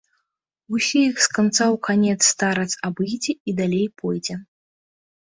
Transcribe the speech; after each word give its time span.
Усе 0.77 1.01
іх 1.09 1.19
з 1.25 1.35
канца 1.37 1.63
ў 1.65 1.75
канец 1.87 2.19
старац 2.33 2.71
абыдзе 2.89 3.37
і 3.53 3.55
далей 3.61 3.85
пойдзе. 4.01 4.39